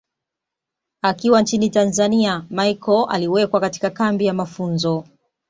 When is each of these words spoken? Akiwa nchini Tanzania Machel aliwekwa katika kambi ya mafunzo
Akiwa 1.01 1.41
nchini 1.41 1.69
Tanzania 1.69 2.45
Machel 2.49 3.05
aliwekwa 3.09 3.59
katika 3.59 3.89
kambi 3.89 4.25
ya 4.25 4.33
mafunzo 4.33 5.03